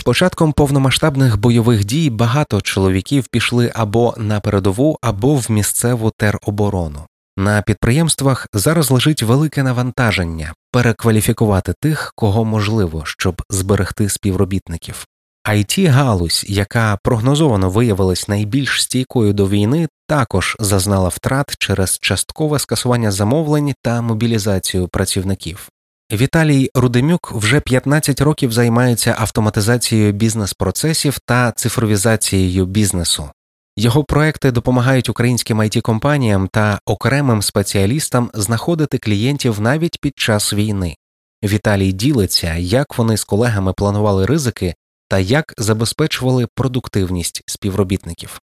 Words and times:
початком 0.00 0.52
повномасштабних 0.52 1.40
бойових 1.40 1.84
дій 1.84 2.10
багато 2.10 2.60
чоловіків 2.60 3.26
пішли 3.30 3.72
або 3.74 4.14
на 4.16 4.40
передову, 4.40 4.98
або 5.02 5.34
в 5.34 5.50
місцеву 5.50 6.12
тероборону. 6.16 7.06
На 7.36 7.62
підприємствах 7.62 8.46
зараз 8.52 8.90
лежить 8.90 9.22
велике 9.22 9.62
навантаження 9.62 10.54
перекваліфікувати 10.72 11.74
тих, 11.80 12.12
кого 12.16 12.44
можливо, 12.44 13.02
щоб 13.04 13.42
зберегти 13.50 14.08
співробітників. 14.08 15.06
it 15.48 15.88
галузь, 15.88 16.44
яка 16.48 16.98
прогнозовано 17.02 17.70
виявилась 17.70 18.28
найбільш 18.28 18.82
стійкою 18.82 19.32
до 19.32 19.48
війни, 19.48 19.88
також 20.06 20.56
зазнала 20.60 21.08
втрат 21.08 21.54
через 21.58 21.98
часткове 21.98 22.58
скасування 22.58 23.10
замовлень 23.10 23.74
та 23.82 24.02
мобілізацію 24.02 24.88
працівників. 24.88 25.71
Віталій 26.12 26.70
Рудемюк 26.74 27.32
вже 27.32 27.60
15 27.60 28.20
років 28.20 28.52
займається 28.52 29.16
автоматизацією 29.18 30.12
бізнес-процесів 30.12 31.18
та 31.26 31.52
цифровізацією 31.52 32.66
бізнесу. 32.66 33.30
Його 33.76 34.04
проекти 34.04 34.50
допомагають 34.50 35.08
українським 35.08 35.60
it 35.60 35.80
компаніям 35.80 36.48
та 36.52 36.78
окремим 36.86 37.42
спеціалістам 37.42 38.30
знаходити 38.34 38.98
клієнтів 38.98 39.60
навіть 39.60 39.98
під 40.00 40.18
час 40.18 40.52
війни. 40.54 40.96
Віталій 41.44 41.92
ділиться, 41.92 42.54
як 42.54 42.98
вони 42.98 43.16
з 43.16 43.24
колегами 43.24 43.72
планували 43.72 44.26
ризики 44.26 44.74
та 45.08 45.18
як 45.18 45.54
забезпечували 45.58 46.46
продуктивність 46.54 47.42
співробітників. 47.46 48.40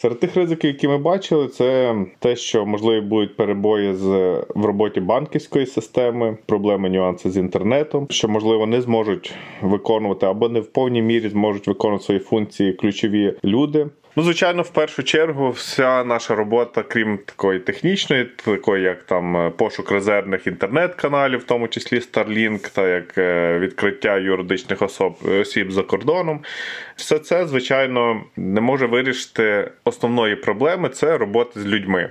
Серед 0.00 0.20
тих 0.20 0.36
ризиків, 0.36 0.70
які 0.70 0.88
ми 0.88 0.98
бачили, 0.98 1.48
це 1.48 1.96
те, 2.18 2.36
що 2.36 2.66
можливі 2.66 3.00
будуть 3.00 3.36
перебої 3.36 3.94
з 3.94 4.06
в 4.54 4.64
роботі 4.64 5.00
банківської 5.00 5.66
системи, 5.66 6.38
проблеми, 6.46 6.90
нюанси 6.90 7.30
з 7.30 7.36
інтернетом, 7.36 8.06
що 8.10 8.28
можливо 8.28 8.66
не 8.66 8.80
зможуть 8.80 9.34
виконувати 9.62 10.26
або 10.26 10.48
не 10.48 10.60
в 10.60 10.66
повній 10.66 11.02
мірі 11.02 11.28
зможуть 11.28 11.66
виконувати 11.66 12.04
свої 12.04 12.20
функції 12.20 12.72
ключові 12.72 13.34
люди. 13.44 13.86
Ну, 14.18 14.24
звичайно, 14.24 14.62
в 14.62 14.70
першу 14.70 15.02
чергу, 15.02 15.50
вся 15.50 16.04
наша 16.04 16.34
робота, 16.34 16.82
крім 16.82 17.18
такої 17.18 17.58
технічної, 17.60 18.24
такої 18.24 18.82
як 18.82 19.02
там 19.02 19.36
е, 19.36 19.50
пошук 19.50 19.90
резервних 19.90 20.46
інтернет-каналів, 20.46 21.38
в 21.38 21.44
тому 21.44 21.68
числі 21.68 21.98
Starlink, 21.98 22.74
та 22.74 22.88
як 22.88 23.18
е, 23.18 23.58
відкриття 23.58 24.16
юридичних 24.16 24.82
особ 24.82 25.16
осіб 25.40 25.72
за 25.72 25.82
кордоном, 25.82 26.40
все 26.96 27.18
це 27.18 27.46
звичайно 27.46 28.24
не 28.36 28.60
може 28.60 28.86
вирішити 28.86 29.70
основної 29.84 30.36
проблеми 30.36 30.88
це 30.88 31.18
роботи 31.18 31.60
з 31.60 31.66
людьми 31.66 32.10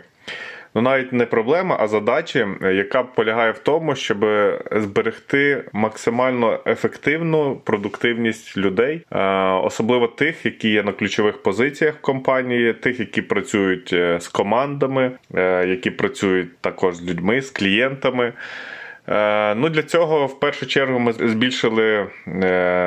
ну 0.76 0.82
навіть 0.82 1.14
не 1.14 1.26
проблема, 1.26 1.78
а 1.80 1.88
задача, 1.88 2.48
яка 2.62 3.04
полягає 3.04 3.52
в 3.52 3.60
тому, 3.60 3.96
щоб 3.96 4.26
зберегти 4.72 5.64
максимально 5.74 6.60
ефективну 6.66 7.56
продуктивність 7.56 8.58
людей, 8.58 9.02
особливо 9.64 10.08
тих, 10.08 10.46
які 10.46 10.70
є 10.70 10.84
на 10.84 10.92
ключових 10.92 11.38
позиціях 11.38 11.96
в 11.96 12.02
компанії, 12.02 12.74
тих, 12.74 13.00
які 13.00 13.22
працюють 13.22 13.94
е, 13.94 14.20
з 14.20 14.28
командами, 14.28 15.12
е, 15.36 15.68
які 15.68 15.92
працюють 15.92 16.58
також 16.58 16.96
з 16.96 17.10
людьми, 17.10 17.42
з 17.42 17.50
клієнтами. 17.50 18.34
Е, 19.10 19.56
ну, 19.56 19.70
Для 19.70 19.84
цього 19.84 20.26
в 20.26 20.40
першу 20.40 20.66
чергу 20.66 21.00
ми 21.00 21.14
збільшили 21.14 22.08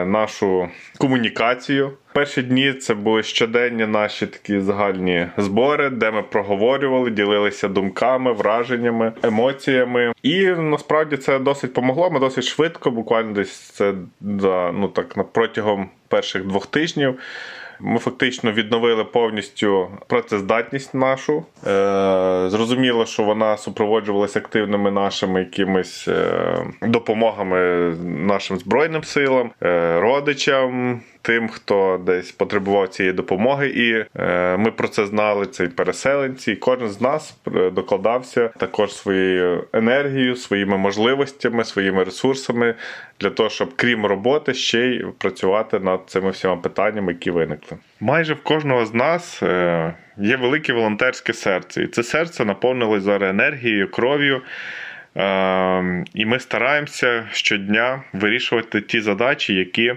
нашу 0.06 0.69
комунікацію. 0.98 1.92
Перші 2.12 2.42
дні 2.42 2.72
це 2.72 2.94
були 2.94 3.22
щоденні 3.22 3.86
наші 3.86 4.26
такі 4.26 4.60
загальні 4.60 5.26
збори, 5.36 5.91
де 5.91 6.10
ми 6.10 6.22
проговорювали, 6.22 7.10
ділилися 7.10 7.69
думками, 7.69 8.32
враженнями, 8.32 9.12
емоціями. 9.22 10.12
І 10.22 10.47
насправді 10.47 11.16
це 11.16 11.38
досить 11.38 11.72
помогло. 11.72 12.10
Ми 12.10 12.20
досить 12.20 12.44
швидко, 12.44 12.91
буквально 12.91 13.32
десь 13.32 13.53
це 13.53 13.94
за 14.20 14.72
ну 14.75 14.88
так 14.88 15.32
протягом 15.32 15.88
перших 16.09 16.44
двох 16.44 16.66
тижнів. 16.66 17.19
Ми 17.82 17.98
фактично 17.98 18.52
відновили 18.52 19.04
повністю 19.04 19.88
працездатність 20.06 20.94
нашу. 20.94 21.44
Е, 21.66 22.48
Зрозуміло, 22.48 23.06
що 23.06 23.22
вона 23.22 23.56
супроводжувалася 23.56 24.38
активними 24.38 24.91
нашими 24.91 25.41
якимись 25.41 26.08
е, 26.08 26.56
допомогами 26.82 27.58
нашим 28.04 28.58
збройним 28.58 29.04
силам, 29.04 29.50
е, 29.62 30.00
родичам, 30.00 31.00
тим, 31.22 31.48
хто 31.48 32.03
десь 32.06 32.32
потребував 32.32 32.88
цієї 32.88 33.12
допомоги, 33.12 33.69
і 33.69 34.04
е, 34.20 34.56
ми 34.56 34.70
про 34.70 34.88
це 34.88 35.06
знали. 35.06 35.47
Це 35.47 35.64
і 35.64 35.69
переселенці. 35.69 36.53
І 36.53 36.56
Кожен 36.56 36.88
з 36.88 37.00
нас 37.00 37.36
е, 37.56 37.70
докладався 37.70 38.48
також 38.48 38.94
своєю 38.94 39.64
енергією, 39.72 40.36
своїми 40.36 40.76
можливостями, 40.76 41.64
своїми 41.64 42.04
ресурсами 42.04 42.75
для 43.20 43.30
того, 43.30 43.48
щоб 43.48 43.72
крім 43.76 44.06
роботи 44.06 44.54
ще 44.54 44.86
й 44.86 45.06
працювати 45.19 45.78
над 45.78 46.00
цими 46.06 46.30
всіма 46.30 46.56
питаннями, 46.56 47.12
які 47.12 47.30
виникли. 47.30 47.78
Майже 48.00 48.34
в 48.34 48.42
кожного 48.42 48.86
з 48.86 48.94
нас 48.94 49.42
е, 49.42 49.94
є 50.19 50.36
велике 50.36 50.72
волонтерське 50.72 51.32
серце, 51.32 51.82
і 51.82 51.86
це 51.86 52.03
серце 52.03 52.44
наповнилось 52.44 53.03
зараз 53.03 53.30
енергією, 53.30 53.91
кров'ю. 53.91 54.42
І 56.14 56.26
ми 56.26 56.38
стараємося 56.38 57.28
щодня 57.32 58.03
вирішувати 58.12 58.80
ті 58.80 59.00
задачі, 59.00 59.54
які 59.54 59.94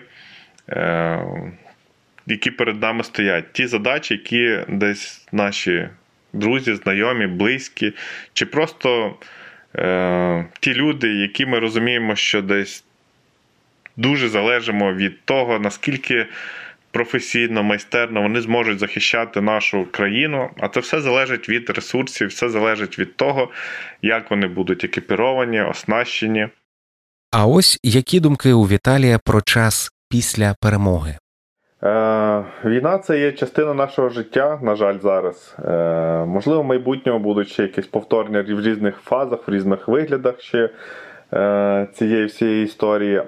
які 2.27 2.51
перед 2.51 2.81
нами 2.81 3.03
стоять. 3.03 3.53
Ті 3.53 3.67
задачі, 3.67 4.13
які 4.13 4.59
десь 4.67 5.27
наші 5.31 5.89
друзі, 6.33 6.75
знайомі, 6.75 7.27
близькі, 7.27 7.93
чи 8.33 8.45
просто 8.45 9.15
е, 9.75 10.45
ті 10.59 10.73
люди, 10.73 11.07
які 11.07 11.45
ми 11.45 11.59
розуміємо, 11.59 12.15
що 12.15 12.41
десь 12.41 12.83
дуже 13.97 14.29
залежимо 14.29 14.93
від 14.93 15.25
того, 15.25 15.59
наскільки. 15.59 16.25
Професійно, 16.91 17.63
майстерно 17.63 18.21
вони 18.21 18.41
зможуть 18.41 18.79
захищати 18.79 19.41
нашу 19.41 19.85
країну, 19.91 20.49
а 20.59 20.67
це 20.67 20.79
все 20.79 21.01
залежить 21.01 21.49
від 21.49 21.69
ресурсів, 21.69 22.27
все 22.27 22.49
залежить 22.49 22.99
від 22.99 23.15
того, 23.15 23.51
як 24.01 24.31
вони 24.31 24.47
будуть 24.47 24.83
екіпіровані, 24.83 25.61
оснащені. 25.61 26.47
А 27.31 27.45
ось 27.45 27.79
які 27.83 28.19
думки 28.19 28.53
у 28.53 28.63
Віталія 28.63 29.19
про 29.19 29.41
час 29.41 29.92
після 30.13 30.55
перемоги? 30.61 31.17
Е, 31.83 32.43
Війна 32.65 32.97
це 32.97 33.19
є 33.19 33.31
частина 33.31 33.73
нашого 33.73 34.09
життя, 34.09 34.59
на 34.61 34.75
жаль, 34.75 34.97
зараз. 34.99 35.55
Е, 35.65 36.25
Можливо, 36.25 36.61
в 36.61 36.65
майбутньому 36.65 37.19
будуть 37.19 37.47
ще 37.47 37.63
якісь 37.63 37.87
повторення 37.87 38.41
в 38.41 38.61
різних 38.61 38.97
фазах, 38.97 39.47
в 39.47 39.51
різних 39.51 39.87
виглядах 39.87 40.41
ще 40.41 40.69
е, 41.33 41.87
цієї 41.93 42.25
всієї 42.25 42.63
історії. 42.65 43.21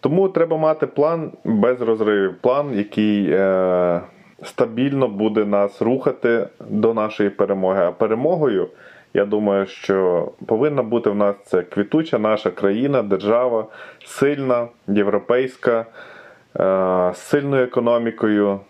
Тому 0.00 0.28
треба 0.28 0.56
мати 0.56 0.86
план 0.86 1.32
без 1.44 1.80
розривів, 1.80 2.34
план, 2.40 2.74
який 2.74 3.30
е, 3.30 4.00
стабільно 4.42 5.08
буде 5.08 5.44
нас 5.44 5.82
рухати 5.82 6.48
до 6.68 6.94
нашої 6.94 7.30
перемоги. 7.30 7.80
А 7.84 7.92
перемогою, 7.92 8.68
я 9.14 9.24
думаю, 9.24 9.66
що 9.66 10.28
повинна 10.46 10.82
бути 10.82 11.10
в 11.10 11.14
нас 11.14 11.36
це 11.44 11.62
квітуча 11.62 12.18
наша 12.18 12.50
країна, 12.50 13.02
держава, 13.02 13.66
сильна, 14.04 14.68
європейська, 14.88 15.80
е, 15.80 15.86
з 17.14 17.18
сильною 17.18 17.64
економікою, 17.64 18.60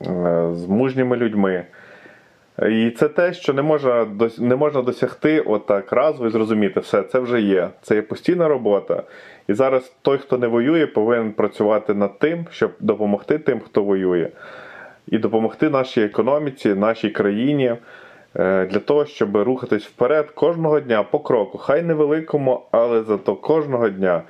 е, 0.00 0.48
з 0.52 0.66
мужніми 0.66 1.16
людьми. 1.16 1.64
І 2.70 2.90
це 2.90 3.08
те, 3.08 3.32
що 3.32 3.52
не 3.52 3.62
можна 3.62 4.06
не 4.38 4.56
можна 4.56 4.82
досягти 4.82 5.40
отак 5.40 5.92
разу 5.92 6.26
і 6.26 6.30
зрозуміти, 6.30 6.80
все, 6.80 7.02
це 7.02 7.18
вже 7.18 7.40
є. 7.40 7.68
Це 7.82 7.94
є 7.94 8.02
постійна 8.02 8.48
робота. 8.48 9.02
І 9.48 9.54
зараз 9.54 9.92
той, 10.02 10.18
хто 10.18 10.38
не 10.38 10.46
воює, 10.46 10.86
повинен 10.86 11.32
працювати 11.32 11.94
над 11.94 12.18
тим, 12.18 12.46
щоб 12.50 12.72
допомогти 12.80 13.38
тим, 13.38 13.60
хто 13.60 13.82
воює, 13.82 14.28
і 15.08 15.18
допомогти 15.18 15.70
нашій 15.70 16.02
економіці, 16.02 16.74
нашій 16.74 17.10
країні. 17.10 17.76
Е, 18.38 18.66
для 18.66 18.78
того, 18.78 19.06
щоб 19.06 19.36
рухатись 19.36 19.84
вперед 19.84 20.30
кожного 20.30 20.80
дня 20.80 21.02
по 21.02 21.18
кроку, 21.18 21.58
хай 21.58 21.82
невеликому, 21.82 22.62
але 22.70 23.02
зато 23.02 23.36
кожного 23.36 23.88
дня, 23.88 24.22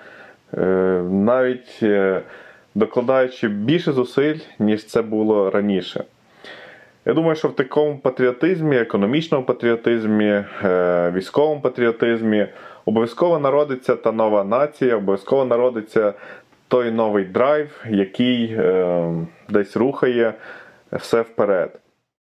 е, 0.54 0.60
навіть 1.10 1.78
е, 1.82 2.22
докладаючи 2.74 3.48
більше 3.48 3.92
зусиль, 3.92 4.38
ніж 4.58 4.86
це 4.86 5.02
було 5.02 5.50
раніше. 5.50 6.04
Я 7.04 7.14
думаю, 7.14 7.36
що 7.36 7.48
в 7.48 7.56
такому 7.56 7.98
патріотизмі, 7.98 8.76
економічному 8.76 9.44
патріотизмі, 9.44 10.44
військовому 11.14 11.60
патріотизмі 11.60 12.46
обов'язково 12.84 13.38
народиться 13.38 13.96
та 13.96 14.12
нова 14.12 14.44
нація, 14.44 14.96
обов'язково 14.96 15.44
народиться 15.44 16.14
той 16.68 16.90
новий 16.90 17.24
драйв, 17.24 17.84
який 17.88 18.58
десь 19.48 19.76
рухає 19.76 20.34
все 20.92 21.20
вперед. 21.20 21.82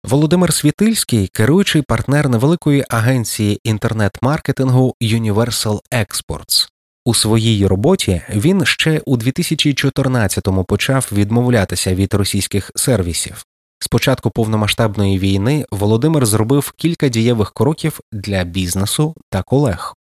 Володимир 0.04 0.52
Світильський, 0.52 1.26
керуючий 1.26 1.82
партнер 1.82 2.28
невеликої 2.28 2.84
агенції 2.88 3.60
інтернет-маркетингу 3.64 4.94
Universal 5.02 5.80
Exports. 5.92 6.68
У 7.04 7.14
своїй 7.14 7.66
роботі 7.66 8.22
він 8.34 8.64
ще 8.64 9.00
у 9.06 9.16
2014-му 9.16 10.64
почав 10.64 11.10
відмовлятися 11.12 11.94
від 11.94 12.14
російських 12.14 12.70
сервісів. 12.74 13.44
З 13.82 13.88
початку 13.88 14.30
повномасштабної 14.30 15.18
війни 15.18 15.64
Володимир 15.70 16.26
зробив 16.26 16.72
кілька 16.76 17.08
дієвих 17.08 17.52
кроків 17.52 18.00
для 18.12 18.44
бізнесу 18.44 19.14
та 19.30 19.42
колег. 19.42 19.94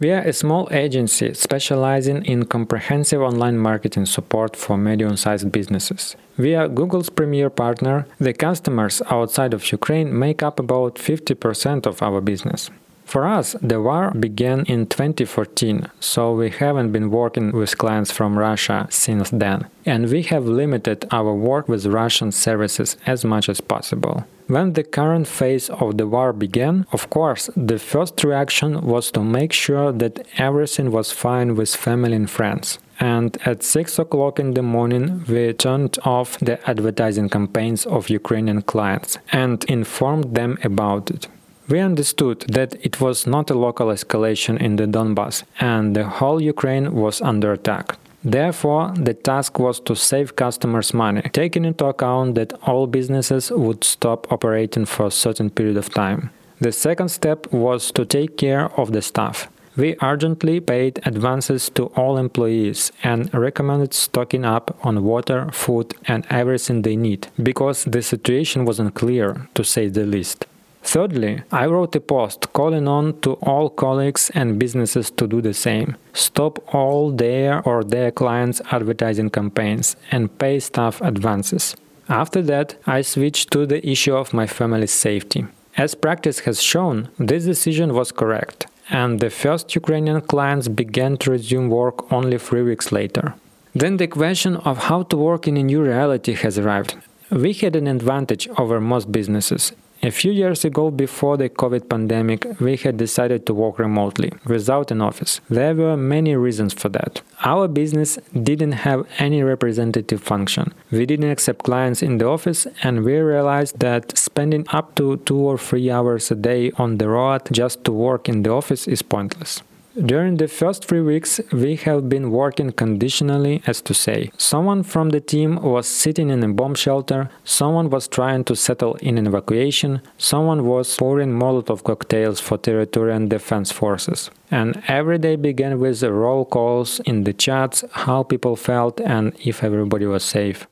We 0.00 0.08
are 0.08 0.26
a 0.26 0.32
small 0.32 0.64
agency 0.72 1.28
specializing 1.46 2.18
in 2.32 2.44
comprehensive 2.44 3.20
online 3.30 3.58
marketing 3.68 4.06
support 4.16 4.52
for 4.56 4.76
medium 4.76 5.16
sized 5.16 5.50
businesses. 5.50 6.16
Are 6.38 6.68
Google's 6.68 7.10
premier 7.10 7.50
partner. 7.50 8.06
The 8.18 8.32
customers 8.32 9.02
outside 9.10 9.52
of 9.52 9.70
Ukraine 9.70 10.18
make 10.18 10.42
up 10.42 10.58
about 10.58 10.94
50% 10.94 11.86
of 11.86 12.02
our 12.02 12.20
business. 12.20 12.70
For 13.04 13.26
us, 13.26 13.54
the 13.60 13.80
war 13.80 14.10
began 14.12 14.64
in 14.64 14.86
2014, 14.86 15.88
so 16.00 16.32
we 16.32 16.48
haven't 16.48 16.92
been 16.92 17.10
working 17.10 17.52
with 17.52 17.76
clients 17.76 18.10
from 18.10 18.38
Russia 18.38 18.86
since 18.88 19.28
then, 19.28 19.66
and 19.84 20.10
we 20.10 20.22
have 20.22 20.46
limited 20.46 21.04
our 21.10 21.34
work 21.34 21.68
with 21.68 21.84
Russian 21.84 22.32
services 22.32 22.96
as 23.04 23.22
much 23.24 23.50
as 23.50 23.60
possible. 23.60 24.24
When 24.46 24.72
the 24.72 24.84
current 24.84 25.28
phase 25.28 25.68
of 25.68 25.98
the 25.98 26.06
war 26.06 26.32
began, 26.32 26.86
of 26.92 27.10
course, 27.10 27.50
the 27.54 27.78
first 27.78 28.24
reaction 28.24 28.80
was 28.86 29.10
to 29.10 29.22
make 29.22 29.52
sure 29.52 29.92
that 29.92 30.26
everything 30.38 30.90
was 30.90 31.12
fine 31.12 31.54
with 31.56 31.76
family 31.76 32.16
and 32.16 32.30
friends. 32.30 32.78
And 33.02 33.36
at 33.44 33.64
6 33.64 33.98
o'clock 33.98 34.38
in 34.38 34.54
the 34.54 34.62
morning, 34.62 35.24
we 35.26 35.52
turned 35.54 35.98
off 36.04 36.38
the 36.38 36.60
advertising 36.70 37.28
campaigns 37.28 37.84
of 37.84 38.08
Ukrainian 38.08 38.62
clients 38.62 39.18
and 39.32 39.64
informed 39.64 40.36
them 40.36 40.56
about 40.62 41.10
it. 41.10 41.26
We 41.68 41.80
understood 41.80 42.44
that 42.52 42.76
it 42.86 43.00
was 43.00 43.26
not 43.26 43.50
a 43.50 43.58
local 43.58 43.88
escalation 43.88 44.56
in 44.60 44.76
the 44.76 44.86
Donbass 44.86 45.42
and 45.58 45.96
the 45.96 46.04
whole 46.04 46.40
Ukraine 46.40 46.92
was 46.92 47.20
under 47.20 47.52
attack. 47.52 47.96
Therefore, 48.22 48.92
the 48.94 49.14
task 49.14 49.58
was 49.58 49.80
to 49.80 49.96
save 49.96 50.36
customers 50.36 50.94
money, 50.94 51.22
taking 51.32 51.64
into 51.64 51.86
account 51.86 52.36
that 52.36 52.52
all 52.68 52.86
businesses 52.86 53.50
would 53.50 53.82
stop 53.82 54.30
operating 54.30 54.84
for 54.84 55.06
a 55.06 55.10
certain 55.10 55.50
period 55.50 55.76
of 55.76 55.92
time. 55.92 56.30
The 56.60 56.70
second 56.70 57.08
step 57.08 57.52
was 57.52 57.90
to 57.92 58.04
take 58.04 58.36
care 58.36 58.66
of 58.78 58.92
the 58.92 59.02
staff. 59.02 59.48
We 59.76 59.96
urgently 60.02 60.60
paid 60.60 61.00
advances 61.06 61.70
to 61.70 61.86
all 61.96 62.18
employees 62.18 62.92
and 63.02 63.32
recommended 63.32 63.94
stocking 63.94 64.44
up 64.44 64.76
on 64.84 65.02
water, 65.02 65.48
food, 65.52 65.94
and 66.06 66.26
everything 66.28 66.82
they 66.82 66.96
need, 66.96 67.28
because 67.42 67.84
the 67.84 68.02
situation 68.02 68.66
was 68.66 68.78
unclear, 68.78 69.48
to 69.54 69.64
say 69.64 69.88
the 69.88 70.04
least. 70.04 70.44
Thirdly, 70.82 71.42
I 71.50 71.66
wrote 71.66 71.94
a 71.96 72.00
post 72.00 72.52
calling 72.52 72.86
on 72.88 73.20
to 73.20 73.34
all 73.34 73.70
colleagues 73.70 74.30
and 74.34 74.58
businesses 74.58 75.10
to 75.12 75.26
do 75.26 75.40
the 75.40 75.54
same. 75.54 75.96
Stop 76.12 76.58
all 76.74 77.10
their 77.10 77.62
or 77.62 77.84
their 77.84 78.10
clients' 78.10 78.60
advertising 78.72 79.30
campaigns 79.30 79.96
and 80.10 80.36
pay 80.38 80.58
staff 80.58 81.00
advances. 81.00 81.76
After 82.08 82.42
that, 82.42 82.76
I 82.84 83.02
switched 83.02 83.52
to 83.52 83.64
the 83.64 83.88
issue 83.88 84.14
of 84.14 84.34
my 84.34 84.46
family's 84.46 84.92
safety. 84.92 85.46
As 85.76 85.94
practice 85.94 86.40
has 86.40 86.60
shown, 86.60 87.08
this 87.16 87.44
decision 87.44 87.94
was 87.94 88.12
correct, 88.12 88.66
and 88.90 89.20
the 89.20 89.30
first 89.30 89.74
Ukrainian 89.74 90.20
clients 90.20 90.68
began 90.68 91.16
to 91.18 91.30
resume 91.30 91.68
work 91.68 92.12
only 92.12 92.38
three 92.38 92.62
weeks 92.62 92.92
later. 92.92 93.34
Then 93.74 93.96
the 93.96 94.06
question 94.06 94.56
of 94.56 94.76
how 94.88 95.02
to 95.04 95.16
work 95.16 95.48
in 95.48 95.56
a 95.56 95.62
new 95.62 95.82
reality 95.82 96.34
has 96.34 96.58
arrived. 96.58 96.96
We 97.30 97.52
had 97.54 97.74
an 97.76 97.86
advantage 97.86 98.48
over 98.58 98.80
most 98.80 99.10
businesses 99.10 99.72
a 100.02 100.10
few 100.10 100.32
years 100.32 100.64
ago, 100.64 100.90
before 100.90 101.36
the 101.36 101.48
COVID 101.48 101.88
pandemic, 101.88 102.44
we 102.60 102.76
had 102.76 102.96
decided 102.96 103.46
to 103.46 103.54
work 103.54 103.78
remotely, 103.78 104.32
without 104.46 104.90
an 104.90 105.00
office. 105.00 105.40
There 105.48 105.74
were 105.74 105.96
many 105.96 106.34
reasons 106.34 106.74
for 106.74 106.88
that. 106.90 107.22
Our 107.44 107.68
business 107.68 108.18
didn't 108.42 108.72
have 108.72 109.06
any 109.18 109.42
representative 109.42 110.22
function. 110.22 110.74
We 110.90 111.06
didn't 111.06 111.30
accept 111.30 111.64
clients 111.64 112.02
in 112.02 112.18
the 112.18 112.26
office, 112.26 112.66
and 112.82 113.04
we 113.04 113.16
realized 113.18 113.78
that 113.78 114.18
spending 114.18 114.66
up 114.70 114.94
to 114.96 115.18
two 115.18 115.38
or 115.38 115.58
three 115.58 115.90
hours 115.90 116.30
a 116.30 116.34
day 116.34 116.72
on 116.76 116.98
the 116.98 117.08
road 117.08 117.42
just 117.52 117.84
to 117.84 117.92
work 117.92 118.28
in 118.28 118.42
the 118.42 118.50
office 118.50 118.88
is 118.88 119.02
pointless. 119.02 119.62
During 119.94 120.38
the 120.38 120.48
first 120.48 120.86
three 120.86 121.02
weeks, 121.02 121.38
we 121.52 121.76
have 121.76 122.08
been 122.08 122.30
working 122.30 122.72
conditionally, 122.72 123.62
as 123.66 123.82
to 123.82 123.92
say. 123.92 124.30
Someone 124.38 124.84
from 124.84 125.10
the 125.10 125.20
team 125.20 125.56
was 125.62 125.86
sitting 125.86 126.30
in 126.30 126.42
a 126.42 126.48
bomb 126.48 126.74
shelter, 126.74 127.28
someone 127.44 127.90
was 127.90 128.08
trying 128.08 128.44
to 128.44 128.56
settle 128.56 128.94
in 129.02 129.18
an 129.18 129.26
evacuation, 129.26 130.00
someone 130.16 130.64
was 130.64 130.96
pouring 130.96 131.32
Molotov 131.38 131.84
cocktails 131.84 132.40
for 132.40 132.56
territorial 132.56 133.28
defense 133.28 133.70
forces. 133.70 134.30
And 134.50 134.82
every 134.88 135.18
day 135.18 135.36
began 135.36 135.78
with 135.78 136.02
roll 136.02 136.46
calls 136.46 137.00
in 137.00 137.24
the 137.24 137.34
chats, 137.34 137.84
how 137.90 138.22
people 138.22 138.56
felt 138.56 138.98
and 138.98 139.34
if 139.44 139.62
everybody 139.62 140.06
was 140.06 140.24
safe. 140.24 140.66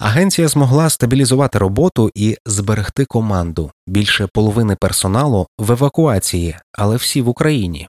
Агенція 0.00 0.48
змогла 0.48 0.90
стабілізувати 0.90 1.58
роботу 1.58 2.10
і 2.14 2.36
зберегти 2.46 3.04
команду. 3.04 3.70
Більше 3.86 4.28
половини 4.32 4.76
персоналу 4.80 5.46
в 5.58 5.72
евакуації, 5.72 6.56
але 6.72 6.96
всі 6.96 7.22
в 7.22 7.28
Україні. 7.28 7.88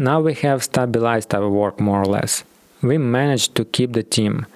Now 0.00 0.20
we 0.20 0.34
have 0.34 0.62
stabilized 0.62 1.34
our 1.34 1.48
work 1.48 1.80
more 1.80 2.00
or 2.02 2.06
less. 2.06 2.44
We 2.82 2.98
managed 2.98 3.56
to 3.56 3.64
keep 3.64 3.94
the 3.94 4.04
team. 4.04 4.46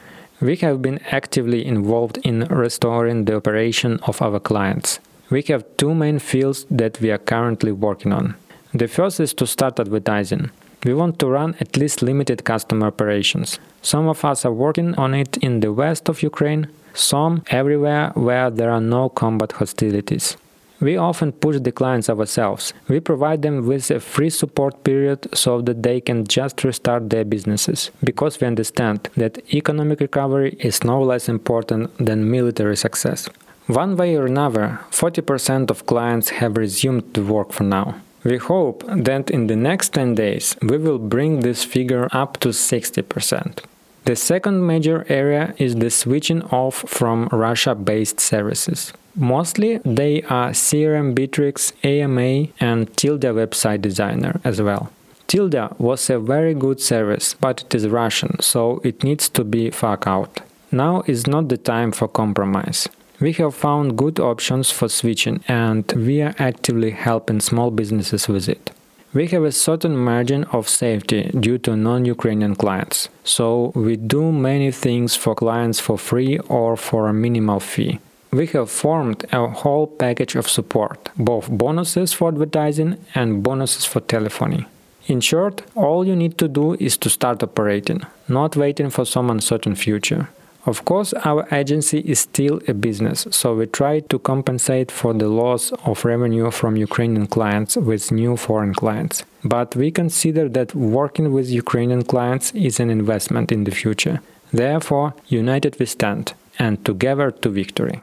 We 0.41 0.55
have 0.57 0.81
been 0.81 1.01
actively 1.11 1.67
involved 1.67 2.19
in 2.19 2.45
restoring 2.45 3.25
the 3.25 3.37
operation 3.37 3.99
of 4.05 4.23
our 4.23 4.39
clients. 4.39 5.01
We 5.31 5.43
have 5.49 5.65
two 5.77 5.95
main 5.95 6.21
fields 6.21 6.65
that 6.71 7.01
we 7.01 7.11
are 7.11 7.19
currently 7.19 7.73
working 7.73 8.13
on. 8.13 8.37
The 8.73 8.87
first 8.87 9.19
is 9.19 9.35
to 9.35 9.47
start 9.47 9.81
advertising. 9.81 10.51
We 10.85 10.95
want 10.95 11.19
to 11.19 11.27
run 11.27 11.57
at 11.59 11.77
least 11.77 12.03
limited 12.03 12.45
customer 12.45 12.87
operations. 12.87 13.59
Some 13.83 14.07
of 14.07 14.25
us 14.25 14.45
are 14.45 14.53
working 14.53 14.95
on 14.95 15.13
it 15.13 15.37
in 15.39 15.59
the 15.59 15.73
west 15.73 16.09
of 16.09 16.23
Ukraine, 16.23 16.69
some 16.95 17.43
everywhere 17.49 18.13
where 18.15 18.49
there 18.51 18.71
are 18.71 18.81
no 18.81 19.09
combat 19.09 19.53
hostilities. 19.53 20.37
We 20.83 20.97
often 20.97 21.31
push 21.31 21.61
the 21.61 21.71
clients 21.71 22.11
ourselves. 22.11 22.75
We 22.89 22.99
provide 22.99 23.43
them 23.43 23.67
with 23.67 23.91
a 23.91 24.01
free 24.01 24.31
support 24.31 24.83
period 24.83 25.29
so 25.33 25.63
that 25.63 25.83
they 25.85 26.01
can 26.01 26.27
just 26.27 26.65
restart 26.65 27.09
their 27.09 27.25
businesses, 27.25 27.93
because 28.03 28.41
we 28.41 28.49
understand 28.49 29.09
that 29.17 29.39
economic 29.55 30.01
recovery 30.01 30.57
is 30.59 30.83
no 30.83 31.01
less 31.01 31.29
important 31.29 31.97
than 32.05 32.31
military 32.31 32.77
success. 32.77 33.29
One 33.69 33.97
way 33.97 34.17
or 34.17 34.27
another, 34.27 34.81
40% 34.91 35.71
of 35.71 35.87
clients 35.87 36.31
have 36.31 36.57
resumed 36.57 37.15
to 37.15 37.23
work 37.25 37.53
for 37.53 37.63
now. 37.63 37.95
We 38.25 38.39
hope 38.39 38.85
that 38.89 39.31
in 39.31 39.47
the 39.47 39.57
next 39.57 39.93
10 39.95 40.17
days 40.17 40.57
we 40.63 40.79
will 40.79 40.99
bring 40.99 41.41
this 41.41 41.65
figure 41.65 42.09
up 42.13 42.39
to 42.41 42.49
60%. 42.49 43.59
The 44.05 44.17
second 44.17 44.67
major 44.67 45.07
area 45.09 45.55
is 45.59 45.77
the 45.77 45.91
switching 45.91 46.43
off 46.45 46.85
from 46.89 47.29
Russia 47.31 47.75
based 47.75 48.19
services. 48.19 48.93
Mostly 49.15 49.79
they 49.85 50.23
are 50.23 50.51
CRM 50.51 51.15
Bittrex, 51.15 51.73
AMA, 51.85 52.53
and 52.59 52.97
Tilda 52.97 53.29
website 53.29 53.83
designer 53.83 54.41
as 54.43 54.61
well. 54.61 54.91
Tilda 55.29 55.75
was 55.79 56.11
a 56.11 56.19
very 56.19 56.53
good 56.53 56.81
service, 56.81 57.35
but 57.35 57.63
it 57.63 57.75
is 57.75 57.89
Russian, 57.89 58.41
so 58.41 58.81
it 58.83 59.05
needs 59.05 59.29
to 59.31 59.45
be 59.45 59.71
fuck 59.71 60.07
out. 60.07 60.41
Now 60.73 61.05
is 61.07 61.27
not 61.27 61.49
the 61.49 61.57
time 61.57 61.93
for 61.93 62.09
compromise. 62.09 62.89
We 63.21 63.33
have 63.35 63.55
found 63.55 63.97
good 63.97 64.19
options 64.19 64.73
for 64.73 64.89
switching 64.89 65.45
and 65.47 65.91
we 65.93 66.23
are 66.23 66.35
actively 66.39 66.91
helping 66.91 67.41
small 67.41 67.71
businesses 67.71 68.27
with 68.27 68.49
it. 68.49 68.73
We 69.15 69.27
have 69.29 69.45
a 69.45 69.53
certain 69.53 69.97
margin 69.97 70.45
of 70.45 70.69
safety 70.69 71.31
due 71.39 71.59
to 71.59 71.77
non 71.77 72.05
Ukrainian 72.05 72.55
clients, 72.55 73.09
so 73.25 73.73
we 73.75 73.97
do 73.97 74.33
many 74.33 74.71
things 74.71 75.17
for 75.17 75.35
clients 75.35 75.81
for 75.81 75.99
free 75.99 76.39
or 76.49 76.77
for 76.77 77.09
a 77.09 77.13
minimal 77.13 77.61
fee 77.61 77.99
we 78.33 78.47
have 78.47 78.71
formed 78.71 79.27
a 79.31 79.47
whole 79.47 79.87
package 79.87 80.37
of 80.37 80.49
support, 80.49 81.11
both 81.17 81.51
bonuses 81.51 82.15
for 82.15 82.29
advertising 82.29 82.97
and 83.15 83.43
bonuses 83.43 83.85
for 83.85 84.01
telephony. 84.01 84.67
In 85.07 85.21
short, 85.21 85.63
all 85.75 86.07
you 86.07 86.17
need 86.17 86.39
to 86.39 86.49
do 86.49 86.75
is 86.75 86.97
to 86.99 87.11
start 87.11 87.43
operating, 87.43 88.03
not 88.29 88.57
waiting 88.57 88.89
for 88.89 89.05
some 89.05 89.29
uncertain 89.29 89.75
future. 89.75 90.29
Of 90.65 90.85
course, 90.85 91.13
our 91.25 91.49
agency 91.51 91.99
is 91.99 92.21
still 92.21 92.61
a 92.69 92.75
business, 92.75 93.27
so 93.31 93.55
we 93.55 93.67
try 93.67 93.99
to 94.11 94.19
compensate 94.21 94.93
for 94.93 95.13
the 95.13 95.27
loss 95.27 95.73
of 95.85 96.05
revenue 96.05 96.53
from 96.53 96.77
Ukrainian 96.77 97.27
clients 97.27 97.77
with 97.77 98.13
new 98.13 98.37
foreign 98.37 98.73
clients. 98.73 99.25
But 99.43 99.75
we 99.75 99.91
consider 99.91 100.49
that 100.51 100.73
working 100.73 101.33
with 101.33 101.51
Ukrainian 101.51 102.05
clients 102.05 102.47
is 102.55 102.79
an 102.79 102.91
investment 102.91 103.51
in 103.51 103.65
the 103.65 103.75
future. 103.83 104.21
Therefore, 104.53 105.09
united 105.29 105.73
we 105.81 105.87
stand, 105.87 106.25
and 106.59 106.75
together 106.85 107.29
to 107.43 107.51
victory. 107.51 108.01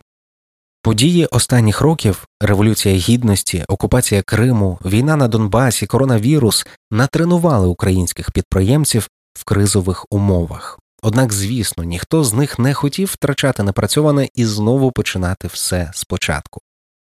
Події 0.82 1.26
останніх 1.26 1.82
років 1.82 2.28
революція 2.42 2.96
гідності, 2.96 3.64
окупація 3.68 4.22
Криму, 4.22 4.80
війна 4.86 5.16
на 5.16 5.28
Донбасі, 5.28 5.88
коронавірус 5.88 6.66
натренували 6.92 7.68
українських 7.68 8.32
підприємців 8.32 9.10
в 9.34 9.44
кризових 9.44 10.06
умовах. 10.12 10.80
Однак, 11.02 11.34
звісно, 11.34 11.84
ніхто 11.84 12.24
з 12.24 12.34
них 12.34 12.60
не 12.60 12.74
хотів 12.74 13.08
втрачати 13.08 13.64
напрацьоване 13.64 14.30
і 14.36 14.46
знову 14.46 14.92
починати 14.92 15.48
все 15.48 15.92
спочатку. 15.94 16.62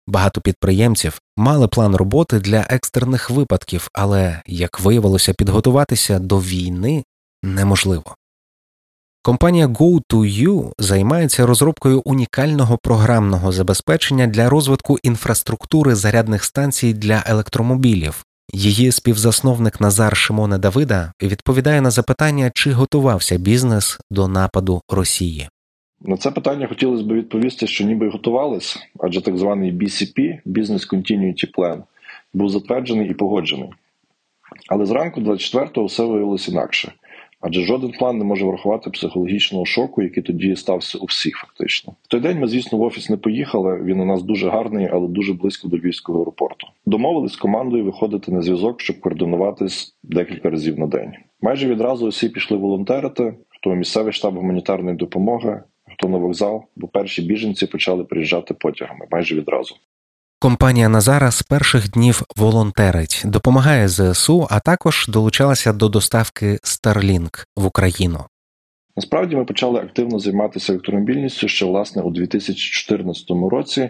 Багато 0.07 0.41
підприємців 0.41 1.19
мали 1.37 1.67
план 1.67 1.95
роботи 1.95 2.39
для 2.39 2.65
екстрених 2.69 3.29
випадків, 3.29 3.87
але, 3.93 4.41
як 4.45 4.79
виявилося, 4.79 5.33
підготуватися 5.33 6.19
до 6.19 6.39
війни 6.39 7.03
неможливо. 7.43 8.15
Компанія 9.25 9.67
Go2U 9.67 10.71
займається 10.79 11.45
розробкою 11.45 12.01
унікального 12.05 12.77
програмного 12.77 13.51
забезпечення 13.51 14.27
для 14.27 14.49
розвитку 14.49 14.97
інфраструктури 15.03 15.95
зарядних 15.95 16.43
станцій 16.43 16.93
для 16.93 17.23
електромобілів, 17.25 18.25
Її 18.51 18.91
співзасновник 18.91 19.81
Назар 19.81 20.17
Шимона 20.17 20.57
Давида 20.57 21.13
відповідає 21.21 21.81
на 21.81 21.91
запитання, 21.91 22.51
чи 22.55 22.71
готувався 22.71 23.37
бізнес 23.37 23.99
до 24.11 24.27
нападу 24.27 24.81
Росії. 24.89 25.49
На 26.01 26.17
це 26.17 26.31
питання 26.31 26.67
хотілося 26.67 27.03
б 27.03 27.13
відповісти, 27.13 27.67
що 27.67 27.83
ніби 27.83 28.09
готувалися, 28.09 28.79
адже 28.99 29.21
так 29.21 29.37
званий 29.37 29.73
BCP– 29.73 30.39
Business 30.45 30.93
Continuity 30.93 31.51
Plan, 31.57 31.83
був 32.33 32.49
затверджений 32.49 33.09
і 33.09 33.13
погоджений. 33.13 33.69
Але 34.69 34.85
зранку 34.85 35.21
24-го 35.21 35.85
все 35.85 36.03
виявилось 36.03 36.49
інакше, 36.49 36.91
адже 37.43 37.61
жоден 37.61 37.91
план 37.91 38.17
не 38.17 38.23
може 38.23 38.45
врахувати 38.45 38.89
психологічного 38.89 39.65
шоку, 39.65 40.01
який 40.01 40.23
тоді 40.23 40.55
стався 40.55 40.97
у 40.97 41.05
всіх, 41.05 41.37
фактично. 41.37 41.93
В 42.03 42.07
той 42.07 42.19
день 42.19 42.39
ми, 42.39 42.47
звісно, 42.47 42.77
в 42.77 42.81
офіс 42.81 43.09
не 43.09 43.17
поїхали. 43.17 43.81
Він 43.83 43.99
у 43.99 44.05
нас 44.05 44.23
дуже 44.23 44.49
гарний, 44.49 44.89
але 44.91 45.07
дуже 45.07 45.33
близько 45.33 45.67
до 45.67 45.77
Львівського 45.77 46.19
аеропорту. 46.19 46.67
Домовились 46.85 47.31
з 47.31 47.37
командою 47.37 47.85
виходити 47.85 48.31
на 48.31 48.41
зв'язок, 48.41 48.81
щоб 48.81 48.99
координуватись 48.99 49.95
декілька 50.03 50.49
разів 50.49 50.79
на 50.79 50.87
день. 50.87 51.11
Майже 51.41 51.67
відразу 51.67 52.07
усі 52.07 52.29
пішли 52.29 52.57
волонтерити, 52.57 53.33
хто 53.49 53.75
місцевий 53.75 54.13
штаб 54.13 54.35
гуманітарної 54.35 54.97
допомоги, 54.97 55.63
хто 55.93 56.09
на 56.09 56.17
вокзал, 56.17 56.63
бо 56.75 56.87
перші 56.87 57.21
біженці 57.21 57.67
почали 57.67 58.03
приїжджати 58.03 58.53
потягами 58.53 59.05
майже 59.11 59.35
відразу. 59.35 59.75
Компанія 60.43 60.89
Назара 60.89 61.31
з 61.31 61.41
перших 61.41 61.91
днів 61.91 62.23
волонтерить, 62.35 63.21
допомагає 63.25 63.87
ЗСУ, 63.87 64.47
а 64.49 64.59
також 64.59 65.07
долучалася 65.07 65.73
до 65.73 65.89
доставки 65.89 66.45
Starlink 66.63 67.45
в 67.55 67.65
Україну. 67.65 68.19
Насправді 68.95 69.35
ми 69.35 69.45
почали 69.45 69.79
активно 69.79 70.19
займатися 70.19 70.73
електромобільністю 70.73 71.47
ще 71.47 71.65
власне 71.65 72.01
у 72.01 72.11
2014 72.11 73.25
році, 73.51 73.89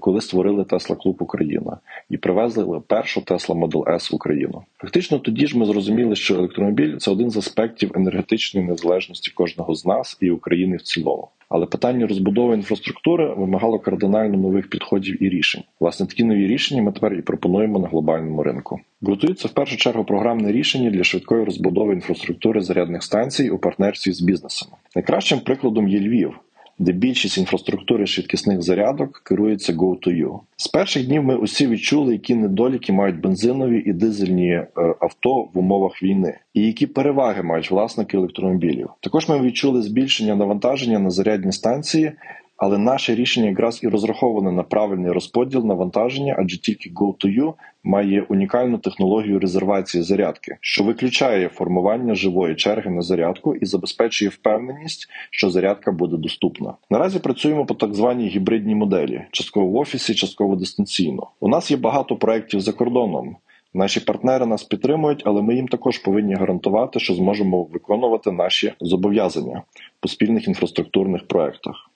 коли 0.00 0.20
створили 0.20 0.62
Tesla 0.62 0.96
Клуб 0.96 1.16
Україна 1.20 1.78
і 2.10 2.16
привезли 2.16 2.80
першу 2.80 3.20
Tesla 3.20 3.66
Model 3.66 3.84
S 3.94 4.12
в 4.12 4.14
Україну. 4.14 4.62
Фактично, 4.78 5.18
тоді 5.18 5.46
ж 5.46 5.58
ми 5.58 5.64
зрозуміли, 5.66 6.16
що 6.16 6.34
електромобіль 6.34 6.96
це 6.96 7.10
один 7.10 7.30
з 7.30 7.36
аспектів 7.36 7.92
енергетичної 7.94 8.66
незалежності 8.66 9.30
кожного 9.30 9.74
з 9.74 9.86
нас 9.86 10.18
і 10.20 10.30
України 10.30 10.76
в 10.76 10.82
цілому. 10.82 11.28
Але 11.50 11.66
питання 11.66 12.06
розбудови 12.06 12.54
інфраструктури 12.54 13.34
вимагало 13.34 13.78
кардинально 13.78 14.38
нових 14.38 14.70
підходів 14.70 15.22
і 15.22 15.28
рішень. 15.28 15.62
Власне, 15.80 16.06
такі 16.06 16.24
нові 16.24 16.46
рішення 16.46 16.82
ми 16.82 16.92
тепер 16.92 17.14
і 17.14 17.22
пропонуємо 17.22 17.78
на 17.78 17.88
глобальному 17.88 18.42
ринку. 18.42 18.80
Готується 19.02 19.48
в 19.48 19.50
першу 19.50 19.76
чергу 19.76 20.04
програмне 20.04 20.52
рішення 20.52 20.90
для 20.90 21.04
швидкої 21.04 21.44
розбудови 21.44 21.94
інфраструктури 21.94 22.60
зарядних 22.60 23.02
станцій 23.02 23.50
у 23.50 23.58
партнерстві 23.58 24.12
з 24.12 24.20
бізнесом. 24.20 24.68
Найкращим 24.96 25.40
прикладом 25.40 25.88
є 25.88 26.00
Львів 26.00 26.40
де 26.80 26.92
більшість 26.92 27.38
інфраструктури 27.38 28.06
швидкісних 28.06 28.62
зарядок 28.62 29.22
керується 29.24 29.72
Go2U. 29.72 30.40
З 30.56 30.68
перших 30.68 31.06
днів 31.06 31.24
ми 31.24 31.36
усі 31.36 31.66
відчули, 31.66 32.12
які 32.12 32.34
недоліки 32.34 32.92
мають 32.92 33.20
бензинові 33.20 33.82
і 33.86 33.92
дизельні 33.92 34.50
е, 34.50 34.66
авто 35.00 35.48
в 35.54 35.58
умовах 35.58 36.02
війни, 36.02 36.38
і 36.54 36.62
які 36.62 36.86
переваги 36.86 37.42
мають 37.42 37.70
власники 37.70 38.16
електромобілів. 38.16 38.88
Також 39.00 39.28
ми 39.28 39.40
відчули 39.40 39.82
збільшення 39.82 40.36
навантаження 40.36 40.98
на 40.98 41.10
зарядні 41.10 41.52
станції. 41.52 42.12
Але 42.60 42.78
наше 42.78 43.14
рішення 43.14 43.48
якраз 43.48 43.80
і 43.82 43.88
розраховане 43.88 44.52
на 44.52 44.62
правильний 44.62 45.12
розподіл 45.12 45.66
навантаження, 45.66 46.36
адже 46.38 46.60
тільки 46.60 46.90
Go2U 46.90 47.54
має 47.84 48.22
унікальну 48.22 48.78
технологію 48.78 49.38
резервації 49.38 50.02
зарядки, 50.02 50.56
що 50.60 50.84
виключає 50.84 51.48
формування 51.48 52.14
живої 52.14 52.54
черги 52.54 52.90
на 52.90 53.02
зарядку 53.02 53.54
і 53.54 53.66
забезпечує 53.66 54.28
впевненість, 54.28 55.08
що 55.30 55.50
зарядка 55.50 55.92
буде 55.92 56.16
доступна. 56.16 56.74
Наразі 56.90 57.18
працюємо 57.18 57.66
по 57.66 57.74
так 57.74 57.94
званій 57.94 58.28
гібридній 58.28 58.74
моделі, 58.74 59.22
частково 59.30 59.66
в 59.66 59.76
офісі, 59.76 60.14
частково 60.14 60.56
дистанційно. 60.56 61.26
У 61.40 61.48
нас 61.48 61.70
є 61.70 61.76
багато 61.76 62.16
проєктів 62.16 62.60
за 62.60 62.72
кордоном. 62.72 63.36
Наші 63.74 64.00
партнери 64.00 64.46
нас 64.46 64.62
підтримують, 64.62 65.22
але 65.24 65.42
ми 65.42 65.54
їм 65.54 65.68
також 65.68 65.98
повинні 65.98 66.34
гарантувати, 66.34 67.00
що 67.00 67.14
зможемо 67.14 67.64
виконувати 67.64 68.32
наші 68.32 68.72
зобов'язання 68.80 69.62
по 70.00 70.08
спільних 70.08 70.48
інфраструктурних 70.48 71.28
проектах. 71.28 71.89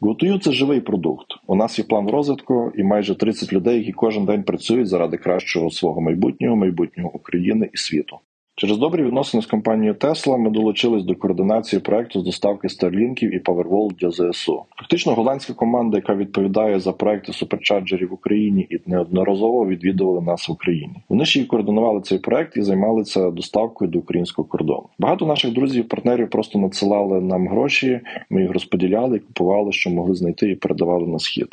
GoToYou– 0.00 0.38
це 0.40 0.52
живий 0.52 0.80
продукт. 0.80 1.26
У 1.46 1.54
нас 1.54 1.78
є 1.78 1.84
план 1.84 2.10
розвитку 2.10 2.72
і 2.76 2.82
майже 2.82 3.14
30 3.14 3.52
людей, 3.52 3.78
які 3.78 3.92
кожен 3.92 4.24
день 4.24 4.42
працюють 4.42 4.88
заради 4.88 5.16
кращого 5.16 5.70
свого 5.70 6.00
майбутнього, 6.00 6.56
майбутнього 6.56 7.14
України 7.14 7.70
і 7.72 7.76
світу. 7.76 8.18
Через 8.58 8.78
добрі 8.78 9.02
відносини 9.02 9.42
з 9.42 9.46
компанією 9.46 9.94
Tesla 9.94 10.38
ми 10.38 10.50
долучились 10.50 11.04
до 11.04 11.14
координації 11.14 11.80
проекту 11.80 12.20
з 12.20 12.24
доставки 12.24 12.68
старлінків 12.68 13.34
і 13.34 13.40
Powerwall 13.40 13.94
для 13.94 14.10
ЗСУ. 14.10 14.62
Фактично, 14.76 15.14
голландська 15.14 15.52
команда, 15.52 15.96
яка 15.96 16.14
відповідає 16.14 16.80
за 16.80 16.92
проекти 16.92 17.32
суперчарджерів 17.32 18.10
в 18.10 18.12
Україні 18.12 18.66
і 18.70 18.78
неодноразово 18.86 19.66
відвідували 19.66 20.20
нас 20.20 20.48
в 20.48 20.52
Україні. 20.52 20.94
Вони 21.08 21.24
ще 21.24 21.40
й 21.40 21.44
координували 21.44 22.00
цей 22.00 22.18
проект 22.18 22.56
і 22.56 22.62
займалися 22.62 23.30
доставкою 23.30 23.90
до 23.90 23.98
українського 23.98 24.48
кордону. 24.48 24.88
Багато 24.98 25.26
наших 25.26 25.52
друзів, 25.52 25.88
партнерів 25.88 26.30
просто 26.30 26.58
надсилали 26.58 27.20
нам 27.20 27.48
гроші. 27.48 28.00
Ми 28.30 28.42
їх 28.42 28.50
розподіляли 28.50 29.18
купували, 29.18 29.72
що 29.72 29.90
могли 29.90 30.14
знайти, 30.14 30.50
і 30.50 30.54
передавали 30.54 31.06
на 31.06 31.18
схід. 31.18 31.48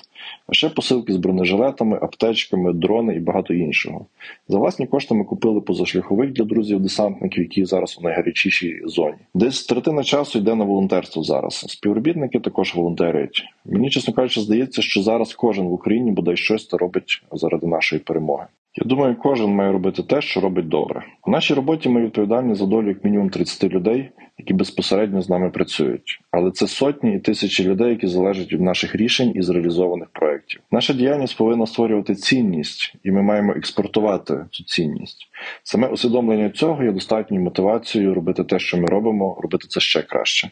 Ще 0.54 0.70
посилки 0.70 1.14
з 1.14 1.18
бронежилетами, 1.18 2.00
аптечками, 2.02 2.74
дрони 2.74 3.16
і 3.16 3.20
багато 3.20 3.54
іншого. 3.54 4.06
За 4.48 4.58
власні 4.58 4.88
кошти 4.88 5.16
ми 5.16 5.24
купили 5.24 5.62
позашляховик 5.62 6.32
для 6.32 6.44
друзів 6.44 6.80
десантників, 6.80 7.44
які 7.44 7.66
зараз 7.66 7.98
у 8.00 8.04
найгарячішій 8.04 8.82
зоні. 8.86 9.16
Десь 9.34 9.66
третина 9.66 10.04
часу 10.04 10.40
йде 10.40 10.56
на 10.56 10.66
волонтерство 10.66 11.24
зараз. 11.24 11.54
Співробітники 11.54 12.40
також 12.40 12.76
волонтерять. 12.76 13.44
Мені 13.66 13.90
чесно 13.90 14.14
кажучи, 14.14 14.42
здається, 14.42 14.82
що 14.82 15.02
зараз 15.02 15.34
кожен 15.34 15.66
в 15.66 15.74
Україні 15.74 16.12
бодай 16.12 16.38
щось 16.38 16.66
та 16.66 16.78
робить 16.78 17.24
заради 17.32 17.68
нашої 17.68 18.02
перемоги. 18.02 18.46
Я 18.76 18.86
думаю, 18.86 19.16
кожен 19.16 19.50
має 19.50 19.72
робити 19.72 20.04
те, 20.04 20.22
що 20.22 20.42
робить 20.42 20.68
добре. 20.68 21.06
У 21.24 21.32
нашій 21.32 21.54
роботі 21.54 21.90
ми 21.90 22.02
відповідальні 22.02 22.56
за 22.56 22.66
долю 22.66 22.88
як 22.88 23.04
мінімум 23.04 23.30
30 23.30 23.64
людей, 23.64 24.10
які 24.38 24.54
безпосередньо 24.54 25.22
з 25.22 25.30
нами 25.30 25.50
працюють. 25.50 26.20
Але 26.32 26.52
це 26.52 26.68
сотні 26.68 27.16
і 27.16 27.20
тисячі 27.20 27.64
людей, 27.64 27.90
які 27.90 28.08
залежать 28.08 28.54
від 28.54 28.62
наших 28.62 28.96
рішень 28.96 29.32
і 29.36 29.42
зреалізованих 29.42 30.08
проєктів. 30.10 30.62
Наша 30.72 30.94
діяльність 30.94 31.38
повинна 31.38 31.66
створювати 31.66 32.16
цінність, 32.16 32.96
і 33.04 33.12
ми 33.12 33.22
маємо 33.22 33.54
експортувати 33.54 34.46
цю 34.52 34.64
цінність. 34.64 35.28
Саме 35.64 35.88
усвідомлення 35.88 36.50
цього 36.50 36.84
є 36.84 36.92
достатньою 36.92 37.44
мотивацією 37.44 38.14
робити 38.14 38.44
те, 38.44 38.60
що 38.60 38.78
ми 38.78 38.86
робимо, 38.86 39.38
робити 39.42 39.68
це 39.68 39.80
ще 39.80 40.02
краще. 40.02 40.50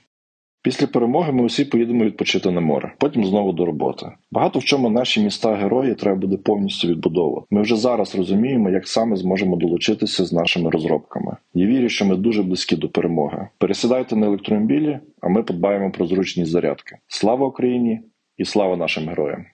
Після 0.64 0.88
перемоги 0.88 1.32
ми 1.32 1.44
усі 1.44 1.66
поїдемо 1.66 2.04
відпочити 2.06 2.52
на 2.52 2.62
море, 2.62 2.94
потім 2.98 3.26
знову 3.26 3.54
до 3.54 3.66
роботи. 3.66 4.06
Багато 4.32 4.60
в 4.60 4.64
чому 4.64 4.90
наші 4.90 5.22
міста 5.22 5.56
герої 5.56 5.96
треба 5.96 6.18
буде 6.18 6.38
повністю 6.38 6.88
відбудовувати. 6.88 7.48
Ми 7.52 7.62
вже 7.62 7.76
зараз 7.76 8.16
розуміємо, 8.16 8.70
як 8.70 8.88
саме 8.88 9.16
зможемо 9.16 9.56
долучитися 9.56 10.26
з 10.26 10.34
нашими 10.34 10.70
розробками. 10.70 11.38
Я 11.54 11.66
вірю, 11.68 11.90
що 11.90 12.06
ми 12.06 12.16
дуже 12.16 12.44
близькі 12.44 12.76
до 12.76 12.90
перемоги. 12.90 13.48
Пересідайте 13.58 14.16
на 14.16 14.26
електромобілі, 14.26 15.00
а 15.22 15.30
ми 15.30 15.44
подбаємо 15.44 15.92
про 15.92 16.08
зручність 16.08 16.52
зарядки. 16.52 16.98
Слава 17.08 17.48
Україні 17.48 18.02
і 18.38 18.46
слава 18.46 18.78
нашим 18.78 19.08
героям! 19.10 19.46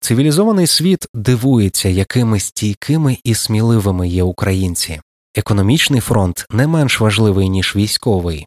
Цивілізований 0.00 0.66
світ 0.66 1.06
дивується, 1.14 1.88
якими 1.88 2.40
стійкими 2.40 3.16
і 3.24 3.34
сміливими 3.34 4.08
є 4.08 4.22
українці. 4.22 5.00
Економічний 5.34 6.00
фронт 6.00 6.46
не 6.50 6.66
менш 6.66 7.00
важливий 7.00 7.48
ніж 7.48 7.76
військовий. 7.76 8.46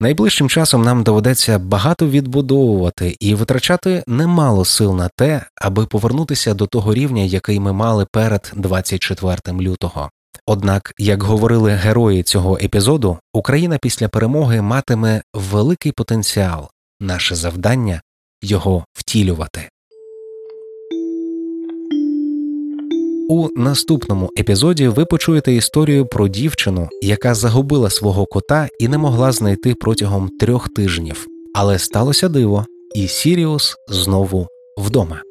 Найближчим 0.00 0.48
часом 0.48 0.82
нам 0.82 1.02
доведеться 1.02 1.58
багато 1.58 2.08
відбудовувати 2.08 3.16
і 3.20 3.34
витрачати 3.34 4.04
немало 4.06 4.64
сил 4.64 4.96
на 4.96 5.08
те, 5.08 5.44
аби 5.54 5.86
повернутися 5.86 6.54
до 6.54 6.66
того 6.66 6.94
рівня, 6.94 7.22
який 7.22 7.60
ми 7.60 7.72
мали 7.72 8.06
перед 8.12 8.52
24 8.56 9.58
лютого. 9.60 10.10
Однак, 10.46 10.92
як 10.98 11.22
говорили 11.22 11.72
герої 11.72 12.22
цього 12.22 12.58
епізоду, 12.58 13.18
Україна 13.32 13.78
після 13.82 14.08
перемоги 14.08 14.62
матиме 14.62 15.22
великий 15.34 15.92
потенціал, 15.92 16.68
наше 17.00 17.34
завдання 17.34 18.00
його 18.42 18.84
втілювати. 18.92 19.68
У 23.30 23.48
наступному 23.56 24.30
епізоді 24.38 24.88
ви 24.88 25.04
почуєте 25.04 25.52
історію 25.52 26.06
про 26.06 26.28
дівчину, 26.28 26.88
яка 27.02 27.34
загубила 27.34 27.90
свого 27.90 28.26
кота 28.26 28.68
і 28.78 28.88
не 28.88 28.98
могла 28.98 29.32
знайти 29.32 29.74
протягом 29.74 30.28
трьох 30.28 30.68
тижнів. 30.68 31.26
Але 31.54 31.78
сталося 31.78 32.28
диво, 32.28 32.66
і 32.94 33.08
Сіріус 33.08 33.76
знову 33.88 34.48
вдома. 34.78 35.22